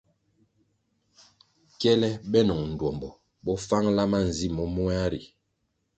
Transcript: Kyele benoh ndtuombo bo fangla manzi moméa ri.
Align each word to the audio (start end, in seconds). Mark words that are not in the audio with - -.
Kyele 1.79 2.09
benoh 2.31 2.61
ndtuombo 2.69 3.09
bo 3.43 3.53
fangla 3.67 4.03
manzi 4.11 4.47
moméa 4.55 5.05
ri. 5.11 5.21